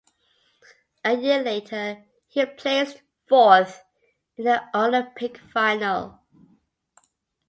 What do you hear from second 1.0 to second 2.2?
A year later